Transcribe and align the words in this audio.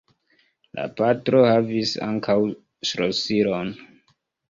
La 0.77 0.85
patro 1.01 1.43
havis 1.49 1.93
ankaŭ 2.09 2.39
ŝlosilon. 2.93 3.75